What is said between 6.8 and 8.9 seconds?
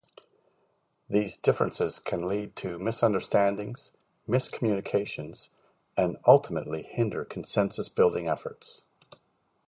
hinder consensus-building efforts.